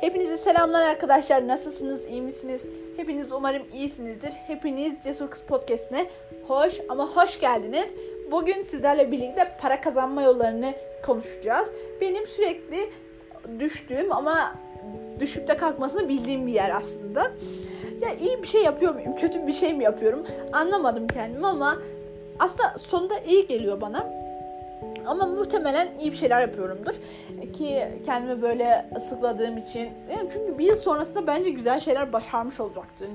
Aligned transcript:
Hepinize 0.00 0.36
selamlar 0.36 0.82
arkadaşlar. 0.82 1.48
Nasılsınız? 1.48 2.04
İyi 2.04 2.22
misiniz? 2.22 2.62
Hepiniz 2.96 3.32
umarım 3.32 3.62
iyisinizdir. 3.74 4.30
Hepiniz 4.32 4.94
Cesur 5.04 5.30
Kız 5.30 5.40
Podcast'ine 5.40 6.06
hoş 6.46 6.74
ama 6.88 7.06
hoş 7.06 7.40
geldiniz. 7.40 7.88
Bugün 8.30 8.62
sizlerle 8.62 9.12
birlikte 9.12 9.56
para 9.60 9.80
kazanma 9.80 10.22
yollarını 10.22 10.74
konuşacağız. 11.06 11.68
Benim 12.00 12.26
sürekli 12.26 12.90
düştüğüm 13.58 14.12
ama 14.12 14.54
düşüp 15.20 15.48
de 15.48 15.56
kalkmasını 15.56 16.08
bildiğim 16.08 16.46
bir 16.46 16.52
yer 16.52 16.70
aslında. 16.76 17.30
Ya 18.00 18.14
iyi 18.20 18.42
bir 18.42 18.46
şey 18.46 18.62
yapıyor 18.62 18.94
muyum? 18.94 19.16
Kötü 19.16 19.46
bir 19.46 19.52
şey 19.52 19.74
mi 19.74 19.84
yapıyorum? 19.84 20.26
Anlamadım 20.52 21.06
kendimi 21.06 21.46
ama 21.46 21.78
aslında 22.38 22.78
sonunda 22.78 23.18
iyi 23.20 23.46
geliyor 23.46 23.80
bana. 23.80 24.17
Ama 25.06 25.26
muhtemelen 25.26 25.88
iyi 26.00 26.12
bir 26.12 26.16
şeyler 26.16 26.40
yapıyorumdur. 26.40 26.94
Ki 27.52 27.88
kendimi 28.04 28.42
böyle 28.42 28.86
sıkladığım 29.08 29.58
için. 29.58 29.88
Yani 30.10 30.28
çünkü 30.32 30.58
bir 30.58 30.64
yıl 30.64 30.76
sonrasında 30.76 31.26
bence 31.26 31.50
güzel 31.50 31.80
şeyler 31.80 32.12
başarmış 32.12 32.60
olacaktır 32.60 33.08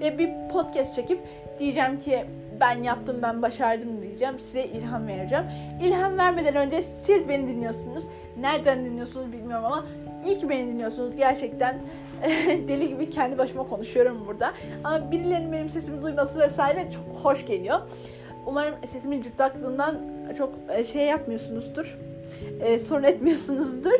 Ve 0.00 0.18
bir 0.18 0.30
podcast 0.52 0.94
çekip 0.94 1.20
diyeceğim 1.58 1.98
ki 1.98 2.24
ben 2.60 2.82
yaptım 2.82 3.16
ben 3.22 3.42
başardım 3.42 4.02
diyeceğim. 4.02 4.40
Size 4.40 4.64
ilham 4.64 5.06
vereceğim. 5.06 5.44
İlham 5.82 6.18
vermeden 6.18 6.56
önce 6.56 6.82
siz 6.82 7.28
beni 7.28 7.48
dinliyorsunuz. 7.48 8.04
Nereden 8.40 8.84
dinliyorsunuz 8.84 9.32
bilmiyorum 9.32 9.64
ama 9.64 9.84
iyi 10.26 10.38
ki 10.38 10.48
beni 10.48 10.66
dinliyorsunuz. 10.66 11.16
Gerçekten 11.16 11.80
deli 12.68 12.88
gibi 12.88 13.10
kendi 13.10 13.38
başıma 13.38 13.68
konuşuyorum 13.68 14.24
burada. 14.26 14.52
Ama 14.84 15.10
birilerinin 15.10 15.52
benim 15.52 15.68
sesimi 15.68 16.02
duyması 16.02 16.40
vesaire 16.40 16.90
çok 16.90 17.24
hoş 17.24 17.46
geliyor. 17.46 17.80
Umarım 18.46 18.74
sesimin 18.92 19.22
cırtlaklığından 19.22 20.13
çok 20.34 20.54
e, 20.68 20.84
şey 20.84 21.06
yapmıyorsunuzdur. 21.06 21.98
E, 22.60 22.78
sorun 22.78 23.02
etmiyorsunuzdur. 23.02 23.92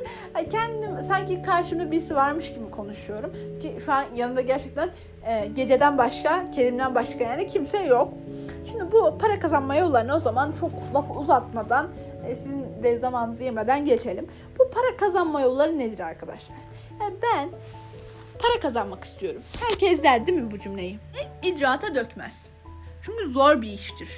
Kendim 0.50 1.02
sanki 1.02 1.42
karşımda 1.42 1.90
birisi 1.90 2.16
varmış 2.16 2.54
gibi 2.54 2.70
konuşuyorum. 2.70 3.32
Ki 3.62 3.76
şu 3.84 3.92
an 3.92 4.04
yanımda 4.14 4.40
gerçekten 4.40 4.90
e, 5.26 5.46
geceden 5.46 5.98
başka, 5.98 6.50
Kerim'den 6.50 6.94
başka 6.94 7.24
yani 7.24 7.46
kimse 7.46 7.78
yok. 7.78 8.12
Şimdi 8.70 8.92
bu 8.92 9.18
para 9.18 9.40
kazanma 9.40 9.76
yollarını 9.76 10.14
o 10.14 10.18
zaman 10.18 10.52
çok 10.52 10.70
lafı 10.94 11.12
uzatmadan 11.12 11.88
e, 12.28 12.34
sizin 12.34 12.82
de 12.82 12.98
zamanınızı 12.98 13.44
yemeden 13.44 13.84
geçelim. 13.84 14.26
Bu 14.58 14.70
para 14.70 14.96
kazanma 14.96 15.40
yolları 15.40 15.78
nedir 15.78 16.00
arkadaşlar? 16.00 16.56
Yani 17.00 17.14
ben 17.22 17.48
para 18.38 18.60
kazanmak 18.60 19.04
istiyorum. 19.04 19.42
Herkes 19.60 20.02
der 20.02 20.26
değil 20.26 20.38
mi 20.38 20.50
bu 20.50 20.58
cümleyi? 20.58 20.98
İcraata 21.42 21.94
dökmez. 21.94 22.48
Çünkü 23.02 23.30
zor 23.30 23.62
bir 23.62 23.68
iştir 23.68 24.08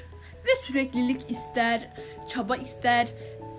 ve 0.46 0.66
süreklilik 0.66 1.30
ister, 1.30 1.88
çaba 2.28 2.56
ister, 2.56 3.06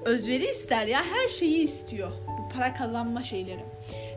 özveri 0.05 0.49
ister 0.49 0.87
ya 0.87 1.03
her 1.03 1.27
şeyi 1.27 1.63
istiyor 1.63 2.11
bu 2.27 2.53
para 2.53 2.73
kazanma 2.73 3.23
şeyleri. 3.23 3.65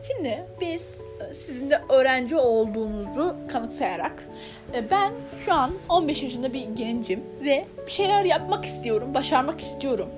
Şimdi 0.07 0.43
biz 0.61 1.01
e, 1.29 1.33
sizin 1.33 1.69
de 1.69 1.81
öğrenci 1.89 2.35
olduğunuzu 2.35 3.35
kanıtsayarak 3.51 4.27
e, 4.73 4.91
ben 4.91 5.11
şu 5.45 5.53
an 5.53 5.71
15 5.89 6.23
yaşında 6.23 6.53
bir 6.53 6.63
gencim 6.63 7.23
ve 7.43 7.65
bir 7.85 7.91
şeyler 7.91 8.23
yapmak 8.23 8.65
istiyorum, 8.65 9.13
başarmak 9.13 9.61
istiyorum. 9.61 10.09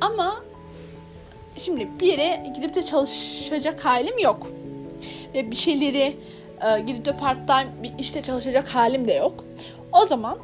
Ama 0.00 0.44
şimdi 1.56 1.88
bir 2.00 2.06
yere 2.06 2.52
gidip 2.56 2.74
de 2.74 2.82
çalışacak 2.82 3.84
halim 3.84 4.18
yok. 4.18 4.46
Ve 5.34 5.50
bir 5.50 5.56
şeyleri 5.56 6.16
e, 6.66 6.80
gidip 6.80 7.04
de 7.04 7.16
part 7.16 7.48
time 7.48 7.66
bir 7.82 7.92
işte 7.98 8.22
çalışacak 8.22 8.68
halim 8.68 9.08
de 9.08 9.12
yok. 9.12 9.44
O 9.92 10.06
zaman 10.06 10.38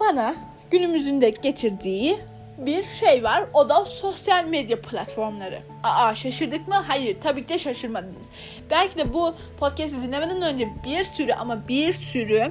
bana 0.00 0.34
günümüzün 0.70 1.20
de 1.20 1.30
getirdiği 1.30 2.18
bir 2.58 2.82
şey 2.82 3.24
var. 3.24 3.44
O 3.54 3.68
da 3.68 3.84
sosyal 3.84 4.44
medya 4.44 4.80
platformları. 4.80 5.58
Aa 5.82 6.14
şaşırdık 6.14 6.68
mı? 6.68 6.74
Hayır 6.74 7.16
tabii 7.22 7.42
ki 7.42 7.48
de 7.48 7.58
şaşırmadınız. 7.58 8.30
Belki 8.70 8.98
de 8.98 9.14
bu 9.14 9.34
podcast'i 9.60 10.02
dinlemeden 10.02 10.42
önce 10.42 10.68
bir 10.84 11.04
sürü 11.04 11.32
ama 11.32 11.68
bir 11.68 11.92
sürü 11.92 12.50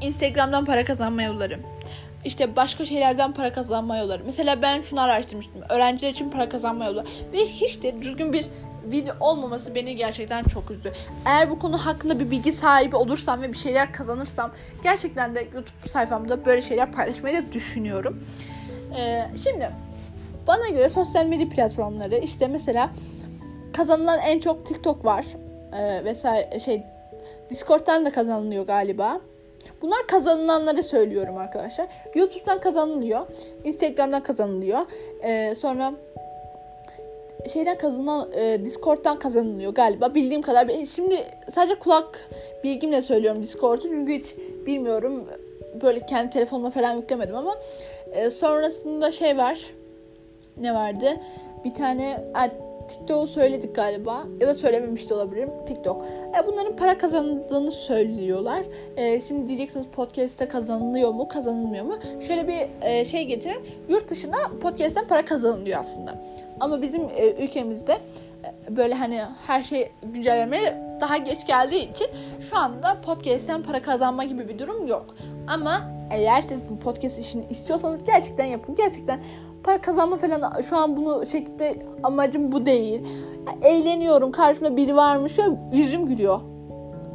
Instagram'dan 0.00 0.64
para 0.64 0.84
kazanma 0.84 1.22
yolları. 1.22 1.58
İşte 2.24 2.56
başka 2.56 2.84
şeylerden 2.84 3.32
para 3.32 3.52
kazanma 3.52 3.98
yolları. 3.98 4.22
Mesela 4.24 4.62
ben 4.62 4.80
şunu 4.80 5.00
araştırmıştım. 5.00 5.62
Öğrenciler 5.68 6.08
için 6.08 6.30
para 6.30 6.48
kazanma 6.48 6.84
yolları. 6.84 7.06
Ve 7.32 7.46
hiç 7.46 7.82
de 7.82 8.02
düzgün 8.02 8.32
bir 8.32 8.46
video 8.90 9.14
olmaması 9.20 9.74
beni 9.74 9.96
gerçekten 9.96 10.44
çok 10.44 10.70
üzdü. 10.70 10.92
Eğer 11.24 11.50
bu 11.50 11.58
konu 11.58 11.86
hakkında 11.86 12.20
bir 12.20 12.30
bilgi 12.30 12.52
sahibi 12.52 12.96
olursam 12.96 13.42
ve 13.42 13.52
bir 13.52 13.58
şeyler 13.58 13.92
kazanırsam 13.92 14.50
gerçekten 14.82 15.34
de 15.34 15.40
YouTube 15.40 15.88
sayfamda 15.88 16.44
böyle 16.44 16.62
şeyler 16.62 16.92
paylaşmayı 16.92 17.36
da 17.36 17.52
düşünüyorum. 17.52 18.24
Ee, 18.98 19.22
şimdi 19.42 19.70
bana 20.46 20.68
göre 20.68 20.88
sosyal 20.88 21.26
medya 21.26 21.48
platformları 21.48 22.16
işte 22.16 22.46
mesela 22.46 22.90
kazanılan 23.72 24.20
en 24.20 24.40
çok 24.40 24.66
TikTok 24.66 25.04
var 25.04 25.24
ee, 25.72 26.04
vesaire 26.04 26.60
şey 26.60 26.82
Discord'dan 27.50 28.04
da 28.04 28.12
kazanılıyor 28.12 28.66
galiba. 28.66 29.20
Bunlar 29.82 30.06
kazanılanları 30.06 30.82
söylüyorum 30.82 31.36
arkadaşlar. 31.36 31.86
YouTube'dan 32.14 32.60
kazanılıyor. 32.60 33.26
Instagram'dan 33.64 34.22
kazanılıyor. 34.22 34.80
Ee, 35.22 35.54
sonra 35.54 35.94
şeyden 37.52 37.78
kazanılan 37.78 38.32
e, 38.32 38.64
Discord'dan 38.64 39.18
kazanılıyor 39.18 39.74
galiba 39.74 40.14
bildiğim 40.14 40.42
kadar. 40.42 40.70
Şimdi 40.94 41.24
sadece 41.54 41.74
kulak 41.74 42.28
bilgimle 42.64 43.02
söylüyorum 43.02 43.42
Discord'u 43.42 43.82
çünkü 43.82 44.12
hiç 44.12 44.36
bilmiyorum. 44.66 45.24
Böyle 45.82 46.06
kendi 46.06 46.30
telefonuma 46.30 46.70
falan 46.70 46.94
yüklemedim 46.94 47.36
ama 47.36 47.56
e, 48.12 48.30
sonrasında 48.30 49.10
şey 49.12 49.36
var. 49.36 49.66
Ne 50.56 50.74
vardı? 50.74 51.16
Bir 51.64 51.74
tane 51.74 52.24
TikTok'u 52.88 53.26
söyledik 53.26 53.74
galiba 53.74 54.22
ya 54.40 54.48
da 54.48 54.54
söylememiş 54.54 55.10
de 55.10 55.14
olabilirim 55.14 55.50
TikTok. 55.66 56.04
E, 56.42 56.46
bunların 56.46 56.76
para 56.76 56.98
kazandığını 56.98 57.70
söylüyorlar. 57.70 58.62
E, 58.96 59.20
şimdi 59.20 59.48
diyeceksiniz 59.48 59.86
podcast'te 59.86 60.48
kazanılıyor 60.48 61.10
mu 61.14 61.28
kazanılmıyor 61.28 61.84
mu? 61.84 61.98
Şöyle 62.26 62.48
bir 62.48 62.86
e, 62.86 63.04
şey 63.04 63.24
getirin. 63.24 63.58
Yurt 63.88 64.10
dışında 64.10 64.36
podcast'ten 64.62 65.06
para 65.08 65.24
kazanılıyor 65.24 65.80
aslında. 65.80 66.22
Ama 66.60 66.82
bizim 66.82 67.02
e, 67.16 67.44
ülkemizde 67.44 67.92
e, 67.92 68.76
böyle 68.76 68.94
hani 68.94 69.22
her 69.46 69.62
şey 69.62 69.92
güncellemeye 70.02 70.86
daha 71.00 71.16
geç 71.16 71.46
geldiği 71.46 71.90
için 71.92 72.06
şu 72.40 72.58
anda 72.58 73.00
podcast'ten 73.00 73.62
para 73.62 73.82
kazanma 73.82 74.24
gibi 74.24 74.48
bir 74.48 74.58
durum 74.58 74.86
yok. 74.86 75.14
Ama 75.48 75.90
eğer 76.10 76.40
siz 76.40 76.60
bu 76.70 76.78
podcast 76.78 77.18
işini 77.18 77.44
istiyorsanız 77.50 78.04
gerçekten 78.04 78.44
yapın. 78.44 78.74
Gerçekten 78.74 79.20
para 79.66 79.80
kazanma 79.80 80.16
falan 80.16 80.60
şu 80.60 80.76
an 80.76 80.96
bunu 80.96 81.26
şekilde 81.26 81.86
amacım 82.02 82.52
bu 82.52 82.66
değil. 82.66 83.02
Eğleniyorum. 83.62 84.32
Karşımda 84.32 84.76
biri 84.76 84.96
varmış 84.96 85.38
ve 85.38 85.42
yüzüm 85.72 86.06
gülüyor. 86.06 86.40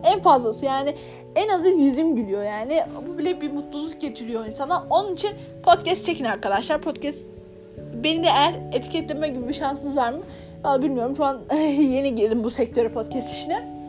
En 0.04 0.22
fazlası 0.22 0.66
yani 0.66 0.96
en 1.36 1.50
azı 1.50 1.70
yüzüm 1.70 2.16
gülüyor 2.16 2.44
yani. 2.44 2.84
Bu 3.08 3.18
bile 3.18 3.42
bir 3.42 3.52
mutluluk 3.52 4.02
getiriyor 4.02 4.46
insana. 4.46 4.84
Onun 4.90 5.14
için 5.14 5.30
podcast 5.64 6.06
çekin 6.06 6.26
arkadaşlar. 6.26 6.82
Podcast 6.82 7.30
beni 8.04 8.24
de 8.24 8.28
eğer 8.28 8.54
etiketleme 8.74 9.28
gibi 9.28 9.48
bir 9.48 9.54
şansınız 9.54 9.98
var 9.98 10.12
mı? 10.12 10.20
Vallahi 10.64 10.82
bilmiyorum. 10.82 11.16
Şu 11.16 11.26
an 11.26 11.42
yeni 11.80 12.16
girdim 12.16 12.44
bu 12.44 12.50
sektöre 12.50 12.90
podcast 12.90 13.34
işine. 13.34 13.81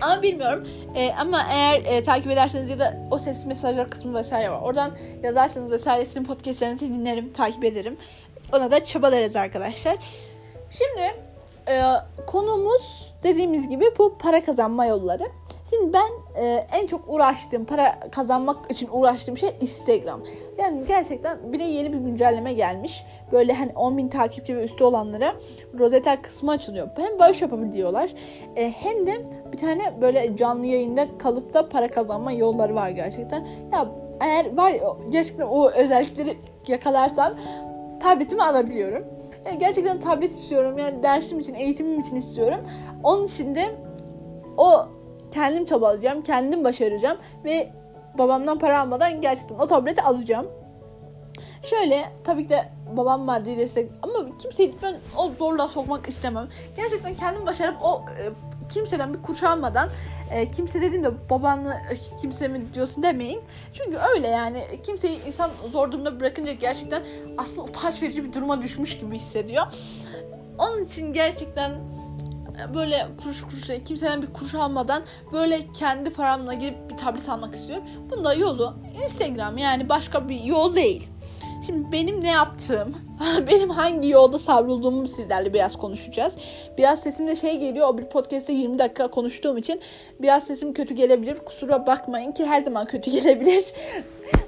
Ama 0.00 0.22
bilmiyorum. 0.22 0.68
E, 0.94 1.12
ama 1.12 1.46
eğer 1.52 1.84
e, 1.84 2.02
takip 2.02 2.30
ederseniz 2.30 2.68
ya 2.68 2.78
da 2.78 2.96
o 3.10 3.18
sesli 3.18 3.48
mesajlar 3.48 3.90
kısmı 3.90 4.14
vesaire 4.14 4.50
var. 4.50 4.60
Oradan 4.62 4.96
yazarsanız 5.22 5.70
vesaire 5.70 6.04
sizin 6.04 6.24
podcastlerinizi 6.24 6.88
dinlerim, 6.88 7.32
takip 7.32 7.64
ederim. 7.64 7.96
Ona 8.52 8.70
da 8.70 8.84
çabalarız 8.84 9.36
arkadaşlar. 9.36 9.96
Şimdi 10.70 11.14
e, 11.68 11.82
konumuz 12.26 13.14
dediğimiz 13.22 13.68
gibi 13.68 13.84
bu 13.98 14.18
para 14.18 14.44
kazanma 14.44 14.86
yolları. 14.86 15.24
Şimdi 15.70 15.92
ben 15.92 16.40
e, 16.42 16.66
en 16.72 16.86
çok 16.86 17.00
uğraştığım, 17.08 17.64
para 17.64 18.00
kazanmak 18.10 18.70
için 18.70 18.88
uğraştığım 18.92 19.36
şey 19.36 19.50
Instagram. 19.60 20.22
Yani 20.58 20.84
gerçekten 20.88 21.52
bir 21.52 21.58
de 21.58 21.62
yeni 21.62 21.92
bir 21.92 21.98
güncelleme 21.98 22.52
gelmiş. 22.52 23.04
Böyle 23.32 23.52
hani 23.52 23.72
10 23.74 23.98
bin 23.98 24.08
takipçi 24.08 24.56
ve 24.56 24.64
üstü 24.64 24.84
olanlara 24.84 25.34
rozeter 25.78 26.22
kısmı 26.22 26.50
açılıyor. 26.50 26.88
Hem 26.96 27.18
bağış 27.18 27.42
yapabiliyorlar 27.42 28.10
e, 28.56 28.70
hem 28.70 29.06
de 29.06 29.24
bir 29.52 29.58
tane 29.58 30.00
böyle 30.00 30.36
canlı 30.36 30.66
yayında 30.66 31.18
kalıp 31.18 31.54
da 31.54 31.68
para 31.68 31.88
kazanma 31.88 32.32
yolları 32.32 32.74
var 32.74 32.90
gerçekten. 32.90 33.46
Ya 33.72 33.88
eğer 34.20 34.56
var 34.56 34.72
gerçekten 35.10 35.46
o 35.46 35.70
özellikleri 35.70 36.38
yakalarsam 36.68 37.34
tabletimi 38.00 38.42
alabiliyorum. 38.42 39.04
Yani 39.46 39.58
gerçekten 39.58 40.00
tablet 40.00 40.30
istiyorum. 40.30 40.78
Yani 40.78 41.02
dersim 41.02 41.38
için, 41.38 41.54
eğitimim 41.54 42.00
için 42.00 42.16
istiyorum. 42.16 42.60
Onun 43.02 43.26
için 43.26 43.54
de 43.54 43.74
o 44.56 44.86
kendim 45.30 45.64
çabalayacağım, 45.64 46.22
kendim 46.22 46.64
başaracağım 46.64 47.18
ve 47.44 47.72
babamdan 48.18 48.58
para 48.58 48.80
almadan 48.80 49.20
gerçekten 49.20 49.58
o 49.58 49.66
tableti 49.66 50.02
alacağım. 50.02 50.46
Şöyle 51.62 52.12
tabii 52.24 52.42
ki 52.42 52.48
de 52.48 52.68
babam 52.96 53.20
maddi 53.20 53.56
destek 53.56 53.90
ama 54.02 54.36
kimseyi 54.38 54.74
ben 54.82 54.96
o 55.16 55.28
zorla 55.28 55.68
sokmak 55.68 56.08
istemem. 56.08 56.48
Gerçekten 56.76 57.14
kendim 57.14 57.46
başarıp 57.46 57.76
o 57.82 58.04
e, 58.18 58.32
kimseden 58.68 59.14
bir 59.14 59.22
kuruş 59.22 59.42
almadan 59.42 59.88
e, 60.30 60.50
kimse 60.50 60.82
dedim 60.82 61.04
de 61.04 61.28
babanla 61.30 61.74
e, 61.74 61.94
kimse 62.20 62.48
mi 62.48 62.74
diyorsun 62.74 63.02
demeyin. 63.02 63.40
Çünkü 63.72 63.98
öyle 64.14 64.28
yani 64.28 64.64
kimseyi 64.82 65.26
insan 65.26 65.50
zor 65.72 65.92
durumda 65.92 66.20
bırakınca 66.20 66.52
gerçekten 66.52 67.02
aslında 67.38 67.62
utanç 67.62 68.02
verici 68.02 68.24
bir 68.24 68.32
duruma 68.32 68.62
düşmüş 68.62 68.98
gibi 68.98 69.18
hissediyor. 69.18 69.66
Onun 70.58 70.84
için 70.84 71.12
gerçekten 71.12 71.72
böyle 72.74 73.06
kuruş 73.22 73.42
kuruş 73.42 73.84
kimseden 73.84 74.22
bir 74.22 74.32
kuruş 74.32 74.54
almadan 74.54 75.02
böyle 75.32 75.72
kendi 75.72 76.10
paramla 76.10 76.54
gidip 76.54 76.90
bir 76.90 76.96
tablet 76.96 77.28
almak 77.28 77.54
istiyorum. 77.54 77.84
Bunda 78.10 78.34
yolu 78.34 78.74
Instagram 79.02 79.58
yani 79.58 79.88
başka 79.88 80.28
bir 80.28 80.40
yol 80.40 80.74
değil. 80.74 81.08
Şimdi 81.66 81.92
benim 81.92 82.22
ne 82.22 82.30
yaptığım, 82.30 82.96
benim 83.46 83.70
hangi 83.70 84.08
yolda 84.08 84.38
savrulduğumu 84.38 85.08
sizlerle 85.08 85.54
biraz 85.54 85.76
konuşacağız. 85.76 86.36
Biraz 86.78 87.02
sesimde 87.02 87.36
şey 87.36 87.58
geliyor, 87.58 87.88
o 87.88 87.98
bir 87.98 88.04
podcast'te 88.04 88.52
20 88.52 88.78
dakika 88.78 89.08
konuştuğum 89.08 89.58
için 89.58 89.80
biraz 90.20 90.44
sesim 90.44 90.72
kötü 90.72 90.94
gelebilir. 90.94 91.38
Kusura 91.38 91.86
bakmayın 91.86 92.32
ki 92.32 92.46
her 92.46 92.60
zaman 92.60 92.86
kötü 92.86 93.10
gelebilir. 93.20 93.64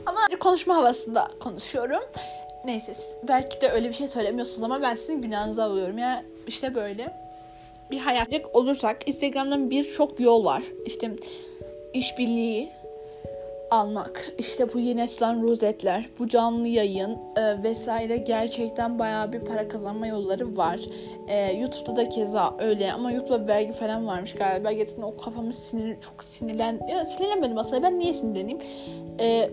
Ama 0.07 0.21
konuşma 0.41 0.77
havasında 0.77 1.31
konuşuyorum. 1.41 2.03
Neyse 2.65 2.95
belki 3.29 3.61
de 3.61 3.71
öyle 3.71 3.89
bir 3.89 3.95
şey 3.95 4.09
söylemiyorsunuz 4.09 4.63
ama 4.63 4.83
ben 4.83 4.95
sizin 4.95 5.23
günahınızı 5.23 5.63
alıyorum. 5.63 5.99
Yani 5.99 6.25
işte 6.47 6.75
böyle 6.75 7.15
bir 7.93 7.99
hayat 7.99 8.29
olursak 8.53 9.09
Instagram'dan 9.09 9.71
birçok 9.71 10.21
yol 10.21 10.45
var. 10.45 10.63
İşte 10.87 11.11
işbirliği 11.95 12.69
almak, 13.71 14.33
işte 14.39 14.75
bu 14.75 14.79
yeni 14.79 15.03
açılan 15.03 15.43
rozetler, 15.43 16.09
bu 16.19 16.29
canlı 16.29 16.69
yayın 16.69 17.19
e, 17.37 17.63
vesaire 17.63 18.17
gerçekten 18.17 18.99
bayağı 18.99 19.33
bir 19.33 19.41
para 19.41 19.69
kazanma 19.69 20.07
yolları 20.07 20.57
var. 20.57 20.81
E, 21.29 21.53
YouTube'da 21.53 21.97
da 21.97 22.09
keza 22.09 22.55
öyle 22.59 22.93
ama 22.93 23.13
YouTube'da 23.13 23.47
vergi 23.47 23.73
falan 23.73 24.07
varmış 24.07 24.35
galiba. 24.35 24.73
Gerçekten 24.73 25.03
o 25.03 25.17
kafamı 25.17 25.53
sinir, 25.53 26.01
çok 26.01 26.25
sinirlen... 26.25 26.81
Ya 26.89 27.05
sinirlenmedim 27.05 27.59
aslında 27.59 27.83
ben 27.83 27.99
niye 27.99 28.13
sinirleneyim? 28.13 28.59
E, 29.21 29.51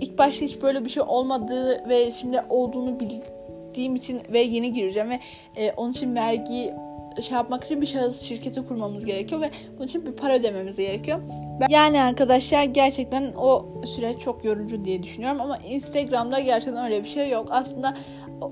ilk 0.00 0.18
başta 0.18 0.44
hiç 0.44 0.62
böyle 0.62 0.84
bir 0.84 0.90
şey 0.90 1.02
olmadığı 1.02 1.88
ve 1.88 2.10
şimdi 2.10 2.42
olduğunu 2.48 3.00
bildiğim 3.00 3.96
için 3.96 4.20
ve 4.32 4.40
yeni 4.40 4.72
gireceğim 4.72 5.10
ve 5.10 5.20
e, 5.56 5.72
onun 5.72 5.92
için 5.92 6.16
vergi 6.16 6.74
şey 7.22 7.36
yapmak 7.36 7.64
için 7.64 7.80
bir 7.80 7.86
şahıs 7.86 8.22
şirketi 8.22 8.66
kurmamız 8.66 9.04
gerekiyor 9.04 9.40
ve 9.40 9.50
bunun 9.76 9.86
için 9.86 10.06
bir 10.06 10.12
para 10.12 10.34
ödememiz 10.34 10.76
gerekiyor. 10.76 11.20
Yani 11.68 12.02
arkadaşlar 12.02 12.64
gerçekten 12.64 13.32
o 13.38 13.66
süreç 13.84 14.18
çok 14.18 14.44
yorucu 14.44 14.84
diye 14.84 15.02
düşünüyorum 15.02 15.40
ama 15.40 15.56
Instagram'da 15.56 16.40
gerçekten 16.40 16.84
öyle 16.84 17.04
bir 17.04 17.08
şey 17.08 17.30
yok. 17.30 17.48
Aslında 17.50 17.96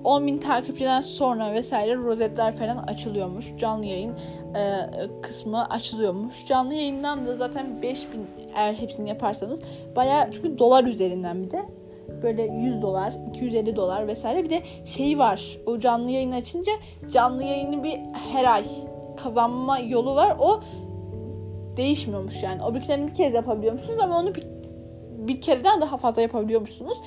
10 0.04 0.26
bin 0.26 0.38
takipçiden 0.38 1.02
sonra 1.02 1.52
vesaire 1.52 1.96
rozetler 1.96 2.56
falan 2.56 2.76
açılıyormuş. 2.76 3.56
Canlı 3.58 3.86
yayın 3.86 4.12
e, 4.56 4.88
kısmı 5.22 5.68
açılıyormuş. 5.68 6.46
Canlı 6.46 6.74
yayından 6.74 7.26
da 7.26 7.36
zaten 7.36 7.82
5000 7.82 8.26
eğer 8.56 8.74
hepsini 8.74 9.08
yaparsanız 9.08 9.60
baya 9.96 10.30
çünkü 10.32 10.58
dolar 10.58 10.84
üzerinden 10.84 11.44
bir 11.44 11.50
de 11.50 11.64
böyle 12.22 12.42
100 12.42 12.82
dolar, 12.82 13.12
250 13.28 13.76
dolar 13.76 14.08
vesaire 14.08 14.44
bir 14.44 14.50
de 14.50 14.62
şey 14.84 15.18
var. 15.18 15.58
O 15.66 15.78
canlı 15.78 16.10
yayın 16.10 16.32
açınca 16.32 16.72
canlı 17.10 17.44
yayını 17.44 17.84
bir 17.84 18.00
her 18.32 18.44
ay 18.44 18.64
kazanma 19.16 19.78
yolu 19.78 20.14
var. 20.14 20.36
O 20.38 20.60
değişmiyormuş 21.76 22.42
yani. 22.42 22.64
O 22.64 22.74
birliklerini 22.74 23.06
bir 23.10 23.14
kez 23.14 23.34
yapabiliyormuşsunuz 23.34 24.00
ama 24.00 24.18
onu 24.18 24.34
bir, 24.34 24.46
bir 25.18 25.40
kereden 25.40 25.80
daha 25.80 25.96
fazla 25.96 26.22
yapabiliyormuşsunuz. 26.22 26.98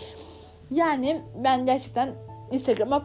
Yani 0.72 1.22
ben 1.44 1.66
gerçekten 1.66 2.10
Instagram'a 2.52 3.04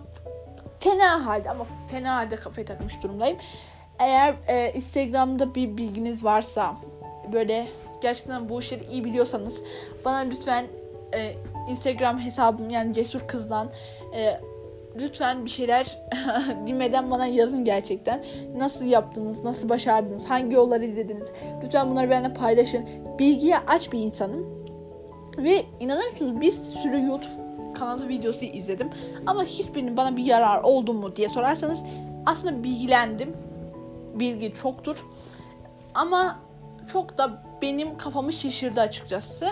fena 0.81 1.27
halde 1.27 1.51
ama 1.51 1.67
fena 1.87 2.17
halde 2.17 2.37
kafayı 2.37 2.67
takmış 2.67 3.03
durumdayım. 3.03 3.37
Eğer 3.99 4.35
e, 4.49 4.73
Instagram'da 4.73 5.55
bir 5.55 5.77
bilginiz 5.77 6.25
varsa 6.25 6.77
böyle 7.33 7.67
gerçekten 8.03 8.49
bu 8.49 8.61
işleri 8.61 8.85
iyi 8.85 9.05
biliyorsanız 9.05 9.63
bana 10.05 10.17
lütfen 10.17 10.67
e, 11.15 11.33
Instagram 11.69 12.19
hesabım 12.19 12.71
yani 12.71 12.95
Cesur 12.95 13.21
Kız'dan 13.21 13.71
e, 14.15 14.41
lütfen 15.01 15.45
bir 15.45 15.51
şeyler 15.51 15.99
dinmeden 16.67 17.11
bana 17.11 17.27
yazın 17.27 17.65
gerçekten. 17.65 18.25
Nasıl 18.57 18.85
yaptınız, 18.85 19.45
nasıl 19.45 19.69
başardınız, 19.69 20.31
hangi 20.31 20.55
yolları 20.55 20.85
izlediniz? 20.85 21.31
Lütfen 21.63 21.91
bunları 21.91 22.11
benimle 22.11 22.33
paylaşın. 22.33 22.89
Bilgiye 23.19 23.59
aç 23.59 23.93
bir 23.93 23.99
insanım. 23.99 24.67
Ve 25.39 25.65
inanır 25.81 26.11
mısınız 26.13 26.41
bir 26.41 26.53
sürü 26.53 27.07
YouTube 27.07 27.47
kanalı 27.75 28.09
videosu 28.09 28.45
izledim. 28.45 28.91
Ama 29.27 29.45
hiçbirinin 29.45 29.97
bana 29.97 30.17
bir 30.17 30.25
yarar 30.25 30.63
oldu 30.63 30.93
mu 30.93 31.17
diye 31.17 31.29
sorarsanız 31.29 31.83
aslında 32.27 32.65
bilgilendim. 32.65 33.37
Bilgi 34.15 34.55
çoktur. 34.55 35.07
Ama 35.95 36.39
çok 36.93 37.19
da 37.19 37.43
benim 37.63 37.99
kafamı 37.99 38.33
şişirdi 38.33 38.81
açıkçası 38.81 39.49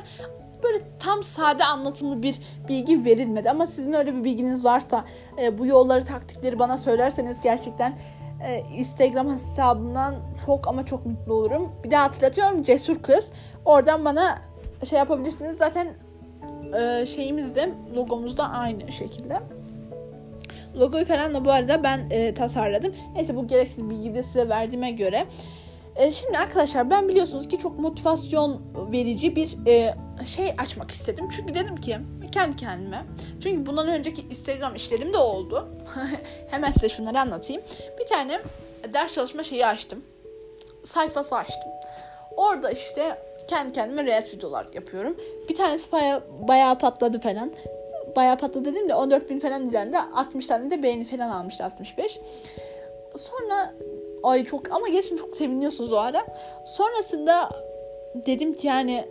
böyle 0.65 0.79
tam 0.99 1.23
sade 1.23 1.65
anlatımlı 1.65 2.23
bir 2.23 2.41
bilgi 2.69 3.05
verilmedi. 3.05 3.51
Ama 3.51 3.67
sizin 3.67 3.93
öyle 3.93 4.15
bir 4.15 4.25
bilginiz 4.25 4.65
varsa 4.65 5.05
e, 5.43 5.59
bu 5.59 5.67
yolları 5.67 6.05
taktikleri 6.05 6.59
bana 6.59 6.79
söylerseniz 6.79 7.41
gerçekten 7.41 7.99
e, 8.45 8.65
Instagram 8.77 9.31
hesabından 9.31 10.15
çok 10.47 10.69
ama 10.69 10.85
çok 10.85 11.07
mutlu 11.07 11.35
olurum. 11.35 11.73
Bir 11.85 11.91
daha 11.91 12.05
hatırlatıyorum 12.05 12.63
Cesur 12.63 13.03
Kız. 13.03 13.31
Oradan 13.65 14.05
bana 14.05 14.39
şey 14.89 14.99
yapabilirsiniz. 14.99 15.57
Zaten 15.57 15.89
e, 16.81 17.07
şeyimiz 17.07 17.55
de 17.55 17.71
logomuz 17.97 18.39
da 18.39 18.49
aynı 18.49 18.93
şekilde. 18.93 19.41
Logoyu 20.81 21.05
falan 21.05 21.35
da 21.35 21.45
bu 21.45 21.51
arada 21.51 21.83
ben 21.83 22.07
e, 22.11 22.35
tasarladım. 22.35 22.95
Neyse 23.15 23.37
bu 23.37 23.47
gereksiz 23.47 23.91
bilgiyi 23.91 24.15
de 24.15 24.23
size 24.23 24.49
verdiğime 24.49 24.91
göre. 24.91 25.27
E, 25.97 26.13
şimdi 26.13 26.39
arkadaşlar 26.39 26.91
ben 26.91 27.09
biliyorsunuz 27.09 27.49
ki 27.49 27.59
çok 27.59 27.79
motivasyon 27.79 28.63
verici 28.93 29.37
bir 29.37 29.57
e, 29.67 29.95
şey 30.25 30.55
açmak 30.59 30.91
istedim. 30.91 31.29
Çünkü 31.37 31.55
dedim 31.55 31.77
ki 31.77 31.99
kendi 32.33 32.57
kendime. 32.57 33.05
Çünkü 33.43 33.67
bundan 33.67 33.89
önceki 33.89 34.23
Instagram 34.23 34.75
işlerim 34.75 35.13
de 35.13 35.19
oldu. 35.19 35.69
Hemen 36.51 36.71
size 36.71 36.89
şunları 36.89 37.21
anlatayım. 37.21 37.63
Bir 37.99 38.07
tane 38.07 38.41
ders 38.95 39.15
çalışma 39.15 39.43
şeyi 39.43 39.67
açtım. 39.67 40.05
Sayfası 40.85 41.37
açtım. 41.37 41.71
Orada 42.37 42.71
işte 42.71 43.19
kendi 43.49 43.73
kendime 43.73 44.05
reels 44.05 44.35
videolar 44.35 44.67
yapıyorum. 44.73 45.17
Bir 45.49 45.57
tanesi 45.57 45.93
bayağı, 45.93 46.23
bayağı 46.49 46.79
patladı 46.79 47.21
falan. 47.21 47.53
Bayağı 48.17 48.39
patladı 48.39 48.65
dedim 48.65 48.89
de 48.89 48.95
14 48.95 49.31
bin 49.31 49.41
falan 49.41 49.67
üzerinde 49.67 50.01
60 50.01 50.47
tane 50.47 50.71
de 50.71 50.83
beğeni 50.83 51.05
falan 51.05 51.31
almıştı 51.31 51.65
65. 51.65 52.21
Sonra 53.17 53.75
ay 54.25 54.45
çok 54.45 54.73
ama 54.73 54.89
gerçekten 54.89 55.17
çok 55.17 55.37
seviniyorsunuz 55.37 55.93
o 55.93 55.97
ara. 55.97 56.27
Sonrasında 56.67 57.51
dedim 58.27 58.53
ki 58.53 58.67
yani 58.67 59.05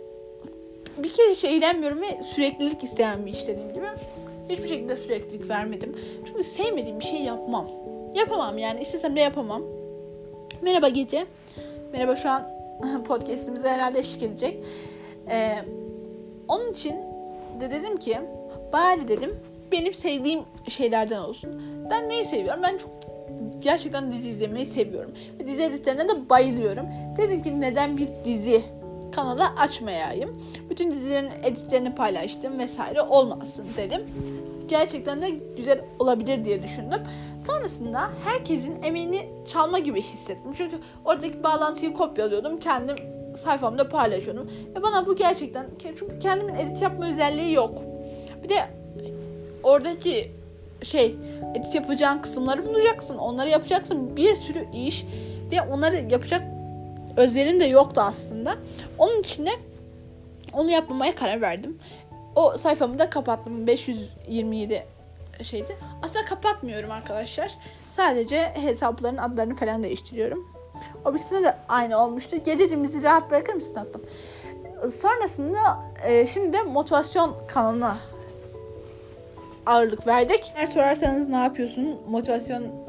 bir 0.98 1.12
kere 1.12 1.30
hiç 1.30 1.44
eğlenmiyorum 1.44 2.00
ve 2.02 2.22
süreklilik 2.22 2.84
isteyen 2.84 3.26
bir 3.26 3.32
iş 3.32 3.46
dediğim 3.46 3.74
gibi. 3.74 3.86
Hiçbir 4.48 4.68
şekilde 4.68 4.96
süreklilik 4.96 5.50
vermedim. 5.50 5.96
Çünkü 6.26 6.44
sevmediğim 6.44 7.00
bir 7.00 7.04
şey 7.04 7.20
yapmam. 7.20 7.68
Yapamam 8.14 8.58
yani 8.58 8.80
istesem 8.82 9.16
de 9.16 9.20
yapamam. 9.20 9.62
Merhaba 10.62 10.88
gece. 10.88 11.26
Merhaba 11.92 12.16
şu 12.16 12.30
an 12.30 12.50
podcastimize 13.08 13.68
herhalde 13.68 13.98
eşlik 13.98 14.22
edecek. 14.22 14.64
Ee, 15.30 15.56
onun 16.48 16.72
için 16.72 16.96
de 17.60 17.70
dedim 17.70 17.96
ki 17.96 18.18
bari 18.72 19.08
dedim 19.08 19.40
benim 19.72 19.92
sevdiğim 19.92 20.40
şeylerden 20.68 21.20
olsun. 21.20 21.62
Ben 21.90 22.08
neyi 22.08 22.24
seviyorum? 22.24 22.62
Ben 22.62 22.78
çok 22.78 22.90
gerçekten 23.64 24.12
dizi 24.12 24.28
izlemeyi 24.28 24.66
seviyorum. 24.66 25.10
Ve 25.40 25.46
dizi 25.46 25.62
editlerine 25.62 26.08
de 26.08 26.28
bayılıyorum. 26.28 26.86
Dedim 27.16 27.42
ki 27.42 27.60
neden 27.60 27.96
bir 27.96 28.08
dizi 28.24 28.62
kanalı 29.12 29.44
açmayayım. 29.44 30.42
Bütün 30.70 30.90
dizilerin 30.90 31.30
editlerini 31.42 31.94
paylaştım 31.94 32.58
vesaire 32.58 33.02
olmasın 33.02 33.66
dedim. 33.76 34.00
Gerçekten 34.68 35.22
de 35.22 35.30
güzel 35.56 35.80
olabilir 35.98 36.44
diye 36.44 36.62
düşündüm. 36.62 37.00
Sonrasında 37.46 38.10
herkesin 38.24 38.82
emeğini 38.82 39.28
çalma 39.46 39.78
gibi 39.78 40.02
hissettim. 40.02 40.52
Çünkü 40.56 40.76
oradaki 41.04 41.42
bağlantıyı 41.42 41.92
kopyalıyordum. 41.92 42.60
Kendim 42.60 42.96
sayfamda 43.36 43.88
paylaşıyordum. 43.88 44.50
Ve 44.76 44.82
bana 44.82 45.06
bu 45.06 45.16
gerçekten 45.16 45.66
çünkü 45.78 46.18
kendimin 46.18 46.54
edit 46.54 46.82
yapma 46.82 47.08
özelliği 47.08 47.54
yok. 47.54 47.74
Bir 48.42 48.48
de 48.48 48.68
oradaki 49.62 50.30
şey 50.84 51.16
edit 51.54 51.74
yapacağın 51.74 52.18
kısımları 52.18 52.66
bulacaksın. 52.66 53.18
Onları 53.18 53.50
yapacaksın. 53.50 54.16
Bir 54.16 54.34
sürü 54.34 54.66
iş 54.72 55.06
ve 55.50 55.62
onları 55.62 55.96
yapacak 56.10 56.42
özlerim 57.16 57.60
de 57.60 57.64
yoktu 57.64 58.00
aslında. 58.00 58.56
Onun 58.98 59.20
için 59.20 59.46
de 59.46 59.50
onu 60.52 60.70
yapmamaya 60.70 61.14
karar 61.14 61.40
verdim. 61.40 61.78
O 62.36 62.56
sayfamı 62.56 62.98
da 62.98 63.10
kapattım. 63.10 63.66
527 63.66 64.86
şeydi. 65.42 65.76
Aslında 66.02 66.24
kapatmıyorum 66.24 66.90
arkadaşlar. 66.90 67.58
Sadece 67.88 68.42
hesapların 68.42 69.16
adlarını 69.16 69.54
falan 69.54 69.82
değiştiriyorum. 69.82 70.54
O 71.04 71.14
birisine 71.14 71.42
de 71.42 71.56
aynı 71.68 72.04
olmuştu. 72.04 72.36
Gececiğim 72.44 72.82
bizi 72.82 73.02
rahat 73.02 73.30
bırakır 73.30 73.54
mısın 73.54 73.74
tatlım? 73.74 74.02
Sonrasında 74.90 75.58
e, 76.06 76.26
şimdi 76.26 76.52
de 76.52 76.62
motivasyon 76.62 77.34
kanalına 77.48 77.96
ağırlık 79.66 80.06
verdik. 80.06 80.52
Eğer 80.56 80.66
sorarsanız 80.66 81.28
ne 81.28 81.36
yapıyorsun? 81.36 82.00
Motivasyon 82.08 82.84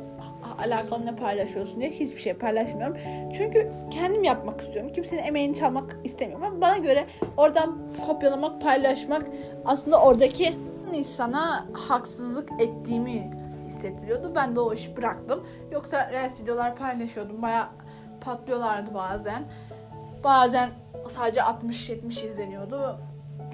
alakalı 0.59 1.05
ne 1.05 1.15
paylaşıyorsun 1.15 1.81
diye 1.81 1.91
hiçbir 1.91 2.21
şey 2.21 2.33
paylaşmıyorum. 2.33 2.97
Çünkü 3.37 3.71
kendim 3.91 4.23
yapmak 4.23 4.61
istiyorum. 4.61 4.91
Kimsenin 4.93 5.23
emeğini 5.23 5.55
çalmak 5.55 5.97
istemiyorum. 6.03 6.45
Ama 6.45 6.61
bana 6.61 6.77
göre 6.77 7.05
oradan 7.37 7.77
kopyalamak, 8.07 8.61
paylaşmak 8.61 9.27
aslında 9.65 10.01
oradaki 10.01 10.55
insana 10.93 11.65
haksızlık 11.73 12.49
ettiğimi 12.59 13.31
hissettiriyordu. 13.67 14.31
Ben 14.35 14.55
de 14.55 14.59
o 14.59 14.73
işi 14.73 14.97
bıraktım. 14.97 15.47
Yoksa 15.71 16.11
Reels 16.11 16.41
videolar 16.41 16.75
paylaşıyordum. 16.75 17.41
Baya 17.41 17.69
patlıyorlardı 18.21 18.93
bazen. 18.93 19.43
Bazen 20.23 20.69
sadece 21.07 21.39
60-70 21.39 22.25
izleniyordu. 22.25 22.99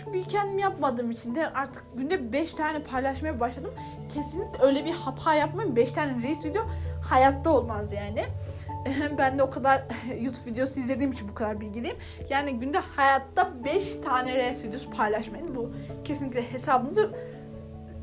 Çünkü 0.04 0.22
kendim 0.22 0.60
yapmadığım 0.60 1.12
için 1.12 1.36
de 1.36 1.50
artık 1.50 1.84
günde 1.96 2.34
5 2.34 2.54
tane 2.54 2.84
paylaşmaya 2.84 3.40
başladım. 3.40 3.74
Kesinlikle 4.14 4.64
öyle 4.64 4.86
bir 4.86 4.92
hata 4.92 5.34
yapmayın. 5.34 5.76
5 5.76 5.92
tane 5.92 6.24
Reels 6.24 6.46
video 6.46 6.68
hayatta 7.02 7.50
olmaz 7.50 7.94
yani. 7.94 8.26
ben 9.18 9.38
de 9.38 9.44
o 9.44 9.50
kadar 9.50 9.84
YouTube 10.22 10.52
videosu 10.52 10.80
izlediğim 10.80 11.12
için 11.12 11.30
bu 11.30 11.34
kadar 11.34 11.62
bilgiliyim. 11.62 11.98
Yani 12.30 12.60
günde 12.60 12.80
hayatta 12.80 13.64
5 13.66 13.94
tane 14.06 14.36
Reels 14.36 14.64
videosu 14.64 14.92
paylaşmayın. 14.92 15.56
Bu 15.56 15.74
kesinlikle 16.04 16.52
hesabınızı 16.52 17.12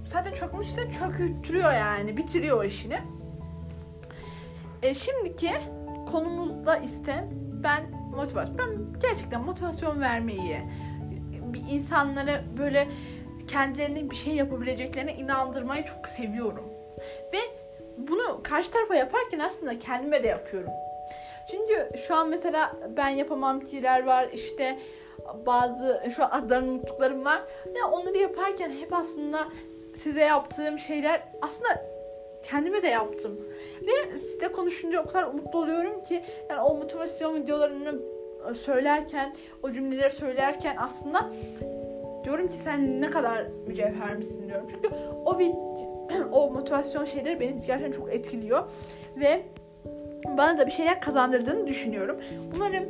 zaten 0.07 0.33
çökmüşse 0.33 0.91
çöküttürüyor 0.91 1.73
yani. 1.73 2.17
Bitiriyor 2.17 2.59
o 2.59 2.65
işini. 2.65 2.99
E, 4.83 4.95
şimdiki 4.95 5.51
konumuzda 6.13 6.77
ise 6.77 7.29
ben 7.53 7.83
motivasyon. 8.17 8.59
Ben 8.59 9.01
gerçekten 9.01 9.45
motivasyon 9.45 10.01
vermeyi, 10.01 10.63
insanlara 11.71 12.41
böyle 12.59 12.89
kendilerinin 13.49 14.11
bir 14.11 14.17
şey 14.17 14.35
yapabileceklerine 14.35 15.15
inandırmayı 15.15 15.85
çok 15.85 16.09
seviyorum. 16.09 16.65
Ve 17.33 17.39
bunu 17.99 18.41
karşı 18.43 18.71
tarafa 18.71 18.95
yaparken 18.95 19.39
aslında 19.39 19.79
kendime 19.79 20.23
de 20.23 20.29
yapıyorum. 20.29 20.71
Çünkü 21.51 21.89
şu 22.07 22.15
an 22.15 22.29
mesela 22.29 22.77
ben 22.97 23.09
yapamam 23.09 23.61
kiler 23.61 24.07
var 24.07 24.29
işte 24.33 24.79
bazı 25.47 26.03
şu 26.17 26.25
an 26.25 26.31
adlarını 26.31 26.71
unuttuklarım 26.71 27.25
var. 27.25 27.43
Ya 27.77 27.89
onları 27.91 28.19
yaparken 28.19 28.71
hep 28.71 28.93
aslında 28.93 29.49
size 29.95 30.21
yaptığım 30.21 30.79
şeyler 30.79 31.23
aslında 31.43 31.85
kendime 32.43 32.83
de 32.83 32.89
yaptım. 32.89 33.41
Ve 33.87 34.19
size 34.19 34.49
konuşunca 34.49 35.03
o 35.03 35.07
kadar 35.07 35.25
mutlu 35.25 35.59
oluyorum 35.59 36.03
ki 36.03 36.25
yani 36.51 36.61
o 36.61 36.75
motivasyon 36.75 37.35
videolarını 37.35 38.18
söylerken, 38.55 39.35
o 39.63 39.73
cümleleri 39.73 40.11
söylerken 40.11 40.77
aslında 40.79 41.31
diyorum 42.25 42.49
ki 42.49 42.57
sen 42.65 43.01
ne 43.01 43.11
kadar 43.11 43.47
mücevher 43.67 44.17
misin 44.17 44.49
diyorum. 44.49 44.67
Çünkü 44.71 44.89
o 45.25 45.39
o 46.33 46.51
motivasyon 46.51 47.05
şeyleri 47.05 47.41
beni 47.41 47.61
gerçekten 47.67 47.93
çok 47.93 48.13
etkiliyor 48.13 48.71
ve 49.17 49.43
bana 50.39 50.59
da 50.59 50.67
bir 50.67 50.73
şeyler 50.73 51.01
kazandırdığını 51.01 51.67
düşünüyorum. 51.67 52.21
Umarım 52.57 52.85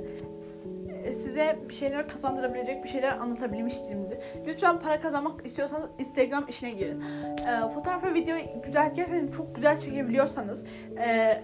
e, 1.05 1.12
size 1.12 1.59
bir 1.69 1.75
şeyler 1.75 2.09
kazandırabilecek 2.09 2.85
bir 2.85 2.88
şeyler 2.88 3.19
anlatabilmiştimdir. 3.19 4.19
Lütfen 4.47 4.81
para 4.81 5.00
kazanmak 5.00 5.47
istiyorsanız 5.47 5.90
Instagram 5.99 6.45
işine 6.49 6.71
girin. 6.71 7.02
E, 7.49 7.69
fotoğraf 7.75 8.05
ve 8.05 8.14
video 8.14 8.37
güzel 8.64 8.95
gerçekten 8.95 9.28
çok 9.28 9.55
güzel 9.55 9.81
çekebiliyorsanız 9.81 10.64
e, 10.99 11.40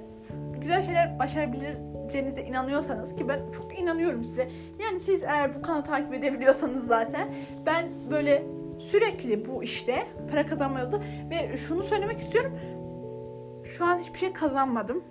güzel 0.60 0.82
şeyler 0.82 1.18
başarabileceğinize 2.04 2.42
inanıyorsanız 2.42 3.14
ki 3.14 3.28
ben 3.28 3.40
çok 3.56 3.78
inanıyorum 3.78 4.24
size. 4.24 4.48
Yani 4.78 5.00
siz 5.00 5.22
eğer 5.22 5.54
bu 5.54 5.62
kanalı 5.62 5.84
takip 5.84 6.14
edebiliyorsanız 6.14 6.86
zaten 6.86 7.34
ben 7.66 7.86
böyle 8.10 8.42
sürekli 8.78 9.48
bu 9.48 9.62
işte 9.62 10.06
para 10.30 10.46
kazanma 10.46 10.80
yolunda 10.80 11.00
ve 11.30 11.56
şunu 11.56 11.82
söylemek 11.82 12.20
istiyorum. 12.20 12.52
Şu 13.64 13.84
an 13.84 13.98
hiçbir 13.98 14.18
şey 14.18 14.32
kazanmadım 14.32 15.04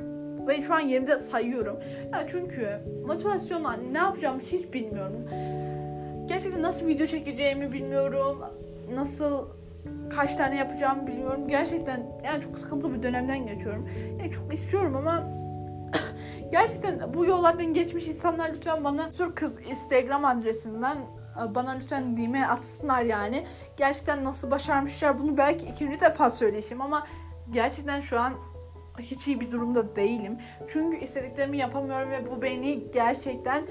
ve 0.48 0.62
şu 0.62 0.74
an 0.74 0.80
yerimde 0.80 1.20
sayıyorum. 1.20 1.80
Ya 2.14 2.26
çünkü 2.32 2.68
motivasyonla 3.06 3.74
ne 3.74 3.98
yapacağımı 3.98 4.42
hiç 4.42 4.74
bilmiyorum. 4.74 5.26
Gerçekten 6.28 6.62
nasıl 6.62 6.88
video 6.88 7.06
çekeceğimi 7.06 7.74
bilmiyorum. 7.74 8.38
Nasıl 8.96 9.46
kaç 10.16 10.36
tane 10.36 10.58
yapacağımı 10.58 11.08
bilmiyorum. 11.08 11.48
Gerçekten 11.48 12.06
yani 12.26 12.44
çok 12.44 12.60
sıkıntılı 12.60 12.94
bir 12.94 13.04
dönemden 13.04 13.48
geçiyorum. 13.48 13.90
Yani 14.20 14.32
çok 14.32 14.54
istiyorum 14.54 14.96
ama 14.96 15.43
gerçekten 16.54 17.14
bu 17.14 17.26
yollardan 17.26 17.74
geçmiş 17.74 18.08
insanlar 18.08 18.50
lütfen 18.50 18.84
bana 18.84 19.12
Sur 19.12 19.36
Kız 19.36 19.60
Instagram 19.70 20.26
adresinden 20.26 20.98
e, 20.98 21.56
bana 21.56 21.72
lütfen 21.72 22.18
DM 22.18 22.34
atsınlar 22.50 23.02
yani. 23.02 23.46
Gerçekten 23.78 24.24
nasıl 24.24 24.52
başarmışlar 24.52 25.20
bunu 25.20 25.38
belki 25.38 25.66
ikinci 25.66 26.00
defa 26.00 26.30
söyleyişim 26.30 26.82
ama 26.82 27.08
gerçekten 27.52 28.02
şu 28.02 28.20
an 28.20 28.34
hiç 29.00 29.28
iyi 29.28 29.40
bir 29.40 29.52
durumda 29.52 29.96
değilim. 29.96 30.38
Çünkü 30.68 30.98
istediklerimi 30.98 31.58
yapamıyorum 31.58 32.12
ve 32.12 32.32
bu 32.32 32.42
beni 32.42 32.92
gerçekten 32.92 33.64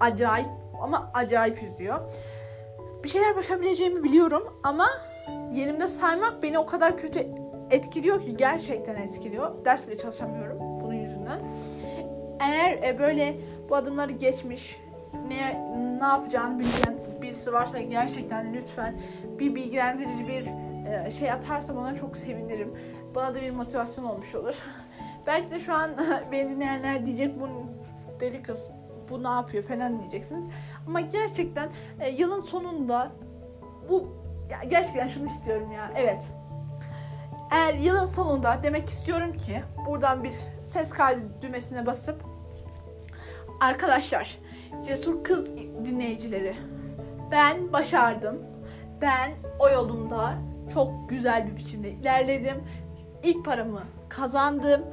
acayip 0.00 0.48
ama 0.82 1.10
acayip 1.14 1.62
üzüyor. 1.62 2.00
Bir 3.04 3.08
şeyler 3.08 3.36
başarabileceğimi 3.36 4.04
biliyorum 4.04 4.42
ama 4.62 4.86
yerimde 5.52 5.88
saymak 5.88 6.42
beni 6.42 6.58
o 6.58 6.66
kadar 6.66 6.98
kötü 6.98 7.26
etkiliyor 7.70 8.22
ki 8.22 8.36
gerçekten 8.36 8.94
etkiliyor. 8.94 9.64
Ders 9.64 9.86
bile 9.86 9.96
çalışamıyorum 9.96 10.58
bunun 10.80 10.94
yüzünden. 10.94 11.40
Eğer 12.40 12.82
e, 12.82 12.98
böyle 12.98 13.36
bu 13.68 13.76
adımları 13.76 14.12
geçmiş, 14.12 14.80
ne 15.28 15.66
ne 15.98 16.04
yapacağını 16.04 16.58
bilen 16.58 16.96
birisi 17.22 17.52
varsa 17.52 17.80
gerçekten 17.80 18.54
lütfen 18.54 19.00
bir 19.38 19.54
bilgilendirici 19.54 20.28
bir 20.28 20.46
e, 20.90 21.10
şey 21.10 21.32
atarsa 21.32 21.76
bana 21.76 21.94
çok 21.94 22.16
sevinirim. 22.16 22.74
Bana 23.14 23.34
da 23.34 23.42
bir 23.42 23.50
motivasyon 23.50 24.04
olmuş 24.04 24.34
olur. 24.34 24.54
Belki 25.26 25.50
de 25.50 25.58
şu 25.58 25.74
an 25.74 25.90
beni 26.32 26.50
dinleyenler 26.50 27.06
diyecek 27.06 27.40
bu 27.40 27.48
deli 28.20 28.42
kız 28.42 28.70
bu 29.10 29.22
ne 29.22 29.28
yapıyor 29.28 29.64
falan 29.64 29.98
diyeceksiniz. 29.98 30.44
Ama 30.86 31.00
gerçekten 31.00 31.68
e, 32.00 32.10
yılın 32.10 32.40
sonunda 32.40 33.12
bu 33.88 34.08
ya 34.50 34.64
gerçekten 34.68 35.06
şunu 35.06 35.26
istiyorum 35.26 35.72
ya. 35.72 35.92
Evet. 35.96 36.22
Eğer 37.50 37.74
yılın 37.74 38.06
sonunda 38.06 38.60
demek 38.62 38.88
istiyorum 38.88 39.36
ki 39.36 39.62
buradan 39.86 40.24
bir 40.24 40.32
ses 40.64 40.90
kaydı 40.90 41.20
düğmesine 41.42 41.86
basıp 41.86 42.24
arkadaşlar 43.60 44.38
cesur 44.86 45.24
kız 45.24 45.56
dinleyicileri 45.84 46.56
ben 47.30 47.72
başardım. 47.72 48.42
Ben 49.00 49.32
o 49.58 49.68
yolunda 49.68 50.34
çok 50.74 51.08
güzel 51.08 51.46
bir 51.46 51.56
biçimde 51.56 51.88
ilerledim. 51.88 52.64
İlk 53.22 53.44
paramı 53.44 53.82
kazandım 54.08 54.84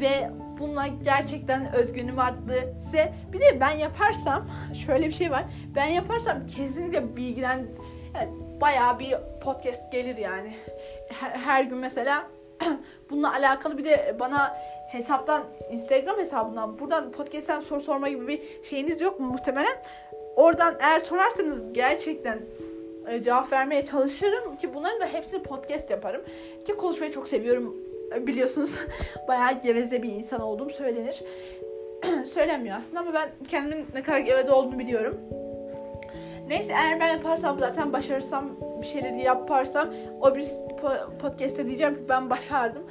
ve 0.00 0.30
bununla 0.58 0.86
gerçekten 0.86 1.74
özgünüm 1.74 2.18
arttı. 2.18 2.74
Size 2.84 3.14
bir 3.32 3.40
de 3.40 3.60
ben 3.60 3.70
yaparsam 3.70 4.44
şöyle 4.86 5.06
bir 5.06 5.12
şey 5.12 5.30
var. 5.30 5.44
Ben 5.74 5.86
yaparsam 5.86 6.46
kesinlikle 6.46 7.16
bilgilen 7.16 7.66
yani 8.14 8.30
bayağı 8.60 8.98
bir 8.98 9.14
podcast 9.42 9.92
gelir 9.92 10.16
yani. 10.16 10.54
Her, 11.08 11.64
gün 11.64 11.78
mesela 11.78 12.26
bununla 13.10 13.32
alakalı 13.32 13.78
bir 13.78 13.84
de 13.84 14.16
bana 14.20 14.56
hesaptan 14.88 15.44
Instagram 15.70 16.18
hesabından 16.18 16.78
buradan 16.78 17.12
podcast'ten 17.12 17.60
soru 17.60 17.80
sorma 17.80 18.08
gibi 18.08 18.28
bir 18.28 18.42
şeyiniz 18.64 19.00
yok 19.00 19.20
mu 19.20 19.26
muhtemelen? 19.26 19.76
Oradan 20.36 20.74
eğer 20.80 21.00
sorarsanız 21.00 21.72
gerçekten 21.72 22.38
e, 23.08 23.22
cevap 23.22 23.52
vermeye 23.52 23.84
çalışırım 23.84 24.56
ki 24.56 24.74
bunların 24.74 25.00
da 25.00 25.06
hepsini 25.06 25.42
podcast 25.42 25.90
yaparım. 25.90 26.22
Ki 26.66 26.76
konuşmayı 26.76 27.12
çok 27.12 27.28
seviyorum 27.28 27.76
e, 28.14 28.26
biliyorsunuz. 28.26 28.78
Bayağı 29.28 29.62
geveze 29.62 30.02
bir 30.02 30.12
insan 30.12 30.40
olduğum 30.40 30.70
söylenir. 30.70 31.22
Söylenmiyor 32.24 32.76
aslında 32.76 33.00
ama 33.00 33.14
ben 33.14 33.28
kendimin 33.48 33.86
ne 33.94 34.02
kadar 34.02 34.18
geveze 34.18 34.52
olduğunu 34.52 34.78
biliyorum. 34.78 35.20
Neyse 36.48 36.72
eğer 36.72 37.00
ben 37.00 37.08
yaparsam 37.08 37.58
zaten 37.58 37.92
başarırsam 37.92 38.44
bir 38.80 38.86
şeyleri 38.86 39.22
yaparsam 39.22 39.88
o 40.20 40.34
bir 40.34 40.48
podcast'te 41.18 41.66
diyeceğim 41.66 41.94
ki 41.94 42.00
ben 42.08 42.30
başardım. 42.30 42.82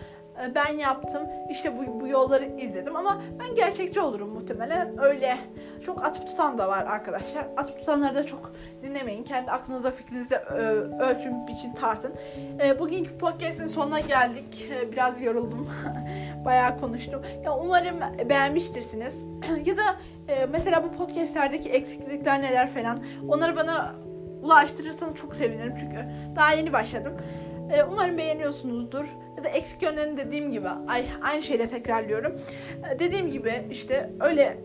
E, 0.42 0.56
ben 0.56 0.78
yaptım. 0.78 1.24
İşte 1.50 1.78
bu, 1.78 2.00
bu 2.00 2.08
yolları 2.08 2.46
izledim 2.46 2.96
ama 2.96 3.22
ben 3.40 3.56
gerçekçi 3.56 4.02
olurum 4.02 4.30
muhtemelen. 4.30 5.04
Öyle 5.04 5.38
çok 5.86 6.04
atıp 6.06 6.28
tutan 6.28 6.58
da 6.58 6.68
var 6.68 6.86
arkadaşlar. 6.86 7.48
Atıp 7.58 7.80
tutanları 7.80 8.16
da 8.16 8.26
çok 8.26 8.52
dinlemeyin. 8.84 9.24
Kendi 9.24 9.52
aklınıza 9.52 9.92
fikrinize 9.92 10.38
ölçün, 11.00 11.48
biçin, 11.48 11.74
tartın. 11.74 12.14
E, 12.64 12.80
bugünkü 12.80 13.18
podcast'in 13.18 13.68
sonuna 13.68 14.00
geldik. 14.00 14.70
E, 14.72 14.92
biraz 14.92 15.22
yoruldum. 15.22 15.70
Bayağı 16.46 16.80
konuştum. 16.80 17.22
Ya 17.44 17.58
umarım 17.58 18.00
beğenmiştirsiniz. 18.30 19.26
ya 19.66 19.78
da 19.78 19.84
mesela 20.50 20.84
bu 20.84 20.92
podcast'lerdeki 20.92 21.70
eksiklikler 21.70 22.42
neler 22.42 22.70
falan. 22.70 22.98
Onları 23.28 23.56
bana 23.56 23.96
ulaştırırsanız 24.44 25.16
çok 25.16 25.36
sevinirim 25.36 25.74
çünkü 25.80 25.98
daha 26.36 26.54
yeni 26.54 26.74
başladım. 26.74 27.14
Umarım 27.92 28.18
beğeniyorsunuzdur 28.18 29.06
ya 29.38 29.44
da 29.44 29.50
eksik 29.50 29.82
yönlerini 29.82 30.18
dediğim 30.18 30.52
gibi 30.52 30.68
ay, 30.88 31.06
aynı 31.22 31.42
şeyleri 31.42 31.70
tekrarlıyorum. 31.70 32.36
Ee, 32.92 33.00
dediğim 33.00 33.32
gibi 33.32 33.68
işte 33.72 34.10
öyle 34.20 34.58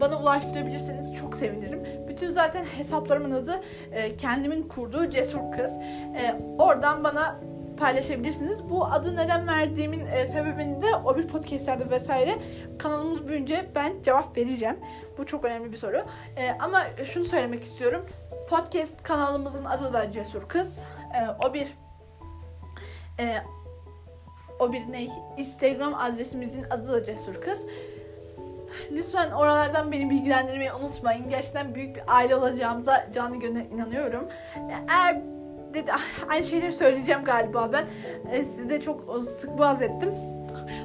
bana 0.00 0.20
ulaştırabilirseniz 0.20 1.14
çok 1.14 1.36
sevinirim. 1.36 1.82
Bütün 2.08 2.32
zaten 2.32 2.64
hesaplarımın 2.64 3.30
adı 3.30 3.60
e, 3.92 4.16
kendimin 4.16 4.68
kurduğu 4.68 5.10
Cesur 5.10 5.52
Kız. 5.52 5.72
E, 6.16 6.40
oradan 6.58 7.04
bana 7.04 7.40
paylaşabilirsiniz. 7.76 8.70
Bu 8.70 8.84
adı 8.84 9.16
neden 9.16 9.46
verdiğimin 9.46 10.06
e, 10.06 10.26
sebebini 10.26 10.82
de 10.82 10.86
o 11.04 11.16
bir 11.16 11.28
podcastlerde 11.28 11.90
vesaire 11.90 12.38
kanalımız 12.78 13.28
büyünce 13.28 13.66
ben 13.74 13.92
cevap 14.02 14.36
vereceğim. 14.36 14.76
Bu 15.18 15.26
çok 15.26 15.44
önemli 15.44 15.72
bir 15.72 15.76
soru. 15.76 16.04
E, 16.36 16.50
ama 16.58 16.82
şunu 17.04 17.24
söylemek 17.24 17.62
istiyorum. 17.62 18.06
Podcast 18.50 19.02
kanalımızın 19.02 19.64
adı 19.64 19.92
da 19.92 20.12
Cesur 20.12 20.48
Kız. 20.48 20.78
E, 21.14 21.46
o 21.48 21.54
bir 21.54 21.74
e, 23.20 23.36
o 24.58 24.72
bir 24.72 24.92
ne? 24.92 25.06
Instagram 25.36 25.94
adresimizin 25.94 26.64
adı 26.70 26.92
da 26.92 27.04
Cesur 27.04 27.34
Kız. 27.34 27.66
Lütfen 28.92 29.30
oralardan 29.30 29.92
beni 29.92 30.10
bilgilendirmeyi 30.10 30.72
unutmayın. 30.72 31.30
Gerçekten 31.30 31.74
büyük 31.74 31.96
bir 31.96 32.02
aile 32.06 32.36
olacağımıza 32.36 33.06
canı 33.14 33.36
gönülden 33.36 33.76
inanıyorum. 33.76 34.28
Eğer 34.88 35.20
dedi, 35.74 35.92
aynı 36.28 36.44
şeyleri 36.44 36.72
söyleyeceğim 36.72 37.24
galiba 37.24 37.72
ben. 37.72 37.86
E, 38.32 38.44
sizi 38.44 38.70
de 38.70 38.80
çok 38.80 39.24
sık 39.40 39.58
boğaz 39.58 39.82
ettim. 39.82 40.14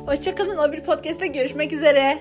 Hoşçakalın. 0.05 0.57
O 0.57 0.71
bir 0.71 0.83
podcast'te 0.83 1.27
görüşmek 1.27 1.73
üzere. 1.73 2.19